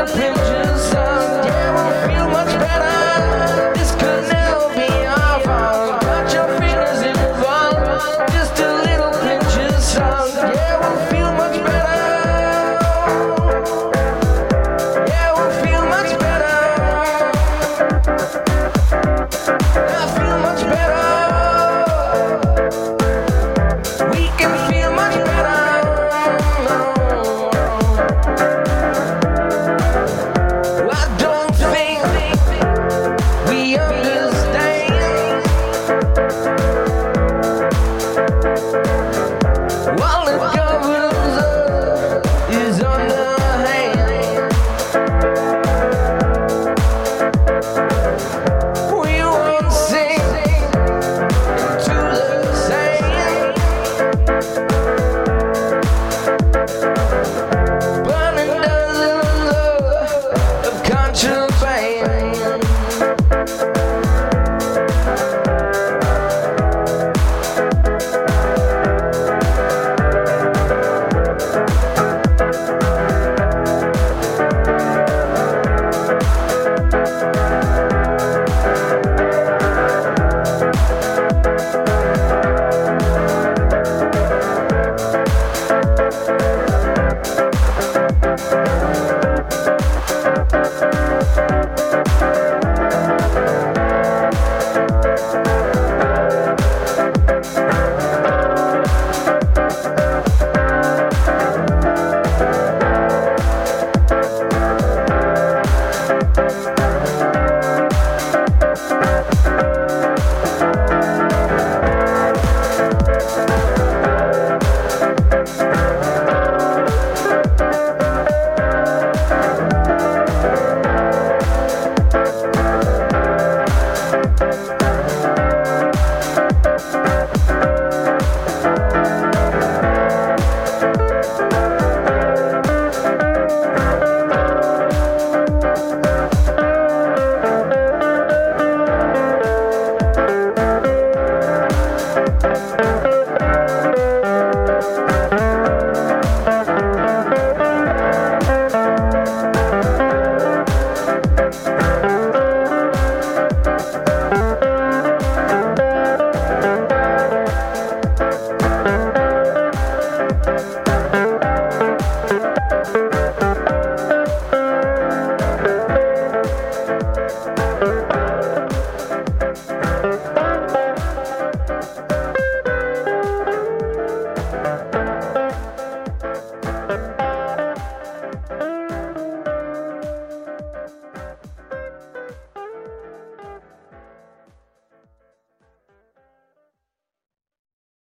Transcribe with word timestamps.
the 0.00 0.06
pigeons 0.06 0.89